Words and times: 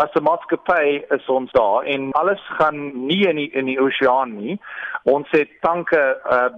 As 0.00 0.12
'n 0.14 0.22
maatskappy 0.22 1.04
is 1.16 1.26
ons 1.28 1.52
daar 1.52 1.84
en 1.84 2.12
alles 2.12 2.40
gaan 2.58 3.06
nie 3.06 3.26
in 3.28 3.36
die 3.36 3.50
in 3.52 3.66
die 3.66 3.80
oseaan 3.80 4.36
nie. 4.36 4.60
Ons 5.04 5.28
het 5.30 5.50
tanke 5.60 6.00
uh 6.36 6.48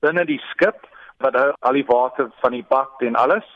binne 0.00 0.24
die 0.24 0.40
skip 0.50 0.86
wat 1.22 1.34
hou 1.34 1.52
al 1.60 1.78
die 1.78 1.86
water 1.86 2.30
van 2.42 2.52
die 2.52 2.64
bak 2.68 3.02
en 3.02 3.14
alles 3.14 3.46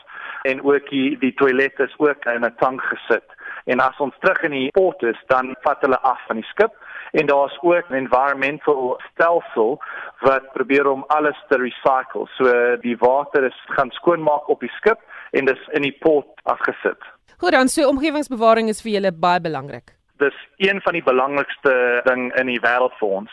en 0.43 0.63
ook 0.63 0.89
die 0.89 1.17
die 1.19 1.33
toilet 1.33 1.79
is 1.79 1.93
ook 1.97 2.25
in 2.25 2.45
'n 2.45 2.55
tank 2.57 2.81
gesit. 2.81 3.27
En 3.65 3.79
as 3.79 3.99
ons 3.99 4.15
terug 4.19 4.41
in 4.43 4.51
die 4.51 4.71
port 4.71 5.03
is, 5.03 5.19
dan 5.27 5.55
vat 5.61 5.81
hulle 5.81 5.99
af 5.99 6.19
van 6.27 6.35
die 6.35 6.49
skip 6.51 6.73
en 7.11 7.25
daar's 7.25 7.57
ook 7.61 7.89
'n 7.89 7.93
environmental 7.93 9.01
stelsel 9.11 9.81
wat 10.19 10.51
probeer 10.53 10.87
om 10.87 11.03
alles 11.07 11.37
te 11.49 11.57
recycle. 11.57 12.27
So 12.37 12.77
die 12.81 12.97
water 12.97 13.43
is 13.43 13.63
gaan 13.65 13.91
skoonmaak 13.91 14.49
op 14.49 14.59
die 14.59 14.71
skip 14.71 14.99
en 15.31 15.45
dis 15.45 15.67
in 15.71 15.81
die 15.81 15.97
port 15.99 16.27
afgesit. 16.43 17.01
Goed 17.37 17.51
dan, 17.51 17.67
so 17.67 17.87
omgewingsbewaring 17.87 18.69
is 18.69 18.81
vir 18.81 18.91
julle 18.91 19.11
baie 19.11 19.41
belangrik. 19.41 19.91
Dis 20.17 20.35
een 20.57 20.81
van 20.81 20.93
die 20.93 21.03
belangrikste 21.03 22.01
ding 22.03 22.29
in 22.39 22.47
die 22.47 22.59
wêreld 22.59 22.93
vir 22.99 23.07
ons. 23.07 23.31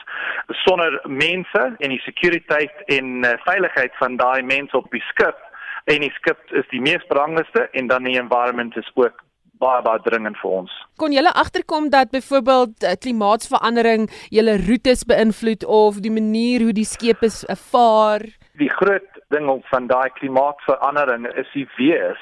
Sonder 0.49 1.01
mense 1.05 1.63
en 1.79 1.89
die 1.89 2.01
sekuriteit 2.01 2.73
en 2.87 3.25
uh, 3.25 3.37
veiligheid 3.45 3.93
van 4.01 4.17
daai 4.17 4.43
mense 4.43 4.77
op 4.77 4.91
die 4.91 5.05
skip 5.13 5.39
en 5.85 6.01
die 6.01 6.13
skip 6.17 6.39
is 6.51 6.67
die 6.71 6.81
mees 6.81 7.07
belangrikste 7.07 7.69
en 7.73 7.87
dan 7.87 8.09
die 8.09 8.19
environment 8.19 8.77
is 8.77 8.91
ook 8.95 9.23
baie 9.61 9.83
baie 9.85 10.01
dringend 10.07 10.39
vir 10.41 10.57
ons. 10.63 10.73
Kon 11.01 11.13
julle 11.13 11.33
agterkom 11.43 11.91
dat 11.93 12.11
byvoorbeeld 12.15 12.85
uh, 12.85 12.97
klimaatsverandering 13.05 14.09
julle 14.35 14.57
roetes 14.67 15.05
beïnvloed 15.09 15.65
of 15.65 16.01
die 16.05 16.13
manier 16.13 16.65
hoe 16.67 16.75
die 16.77 16.89
skepe 16.89 17.31
uh, 17.31 17.57
vaar? 17.71 18.27
Die 18.61 18.73
groot 18.81 19.23
ding 19.35 19.49
van 19.71 19.87
daai 19.87 20.11
klimaatsverandering 20.19 21.29
is 21.41 21.49
die 21.55 21.69
weer. 21.79 22.19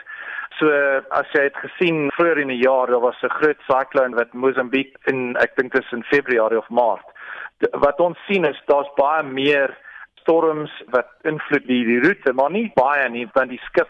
So 0.59 0.70
as 1.14 1.28
jy 1.34 1.45
het 1.47 1.59
gesien 1.62 2.09
vroeër 2.16 2.42
in 2.42 2.51
die 2.51 2.62
jaar 2.62 2.91
daar 2.91 3.05
was 3.05 3.20
'n 3.23 3.37
groot 3.39 3.61
siklone 3.70 4.16
wat 4.16 4.34
Mosambiek 4.34 4.97
in 5.06 5.36
ek 5.36 5.56
dink 5.56 5.73
dit 5.73 5.84
is 5.84 5.92
in 5.92 6.02
Februarie 6.11 6.59
of 6.59 6.69
Maart. 6.69 7.06
Wat 7.73 8.00
ons 8.00 8.19
sien 8.27 8.45
is 8.45 8.58
daar's 8.67 8.91
baie 8.97 9.23
meer 9.23 9.77
storms 10.20 10.70
wat 10.91 11.08
invloed 11.25 11.67
die, 11.67 11.84
die 11.84 12.00
roete, 12.00 12.33
maar 12.33 12.50
nie 12.50 12.70
baie 12.75 13.08
nie 13.08 13.27
want 13.34 13.50
die 13.50 13.62
skip 13.67 13.89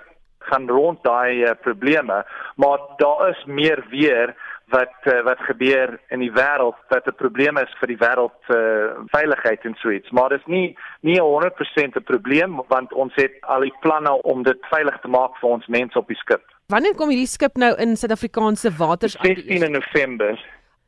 gaan 0.51 0.69
rond 0.69 1.03
daai 1.05 1.45
uh, 1.45 1.55
probleme, 1.63 2.25
maar 2.57 2.79
daar 2.97 3.29
is 3.29 3.45
meer 3.45 3.85
weer 3.91 4.35
wat 4.69 4.95
uh, 5.05 5.23
wat 5.25 5.41
gebeur 5.49 5.97
in 6.13 6.21
die 6.21 6.33
wêreld 6.33 6.77
wat 6.89 7.07
'n 7.07 7.17
probleem 7.17 7.57
is 7.57 7.73
vir 7.81 7.89
die 7.89 8.01
wêreld 8.05 8.41
uh, 8.49 9.01
veiligheid 9.17 9.65
en 9.65 9.75
so 9.79 9.91
iets. 9.91 10.11
Maar 10.11 10.29
dit 10.29 10.41
is 10.41 10.47
nie 10.47 10.77
nie 11.01 11.21
100% 11.21 11.97
'n 11.97 12.05
probleem 12.05 12.61
want 12.69 12.93
ons 12.93 13.13
het 13.15 13.33
al 13.41 13.61
die 13.61 13.75
planne 13.81 14.23
om 14.23 14.43
dit 14.43 14.59
veilig 14.71 15.01
te 15.01 15.09
maak 15.09 15.37
vir 15.41 15.51
ons 15.51 15.67
mense 15.67 15.99
op 15.99 16.09
die 16.09 16.21
skip. 16.21 16.43
Wanneer 16.67 16.95
kom 16.95 17.09
hierdie 17.09 17.27
skip 17.27 17.57
nou 17.57 17.75
in 17.81 17.97
Suid-Afrikaanse 17.97 18.71
waters 18.77 19.17
aan? 19.19 19.25
16 19.25 19.73
November. 19.73 20.37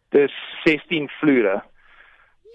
Dis 0.08 0.32
16 0.64 1.08
vloere. 1.08 1.62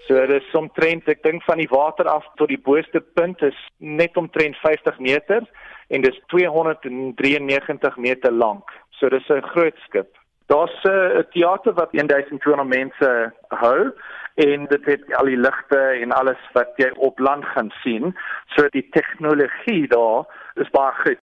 So 0.06 0.26
dit 0.26 0.42
is 0.42 0.54
omtrent 0.54 1.08
ek 1.10 1.24
dink 1.26 1.42
van 1.42 1.58
die 1.58 1.70
water 1.70 2.06
af 2.06 2.26
tot 2.38 2.48
die 2.52 2.60
boonste 2.62 3.00
punt 3.18 3.42
is 3.42 3.56
net 3.78 4.16
omtrent 4.16 4.54
50 4.62 5.00
meter 5.02 5.42
en 5.90 6.04
dis 6.04 6.20
293 6.30 7.96
meter 7.96 8.30
lank. 8.32 8.70
So 8.98 9.08
dis 9.08 9.28
'n 9.28 9.42
groot 9.42 9.78
skip. 9.86 10.10
Daar's 10.46 10.84
'n 10.84 11.26
teater 11.32 11.74
wat 11.74 11.92
1200 11.92 12.68
mense 12.68 13.32
hou 13.48 13.92
en 14.34 14.66
dit 14.66 14.84
het 14.84 15.14
al 15.14 15.24
die 15.24 15.36
ligte 15.36 15.80
en 16.02 16.12
alles 16.12 16.42
wat 16.52 16.70
jy 16.76 16.90
op 16.96 17.18
land 17.18 17.44
gaan 17.44 17.70
sien. 17.82 18.14
So 18.54 18.68
die 18.68 18.88
tegnologie 18.90 19.88
daar 19.88 20.26
is 20.54 20.70
baie 20.70 20.92
goed. 21.02 21.25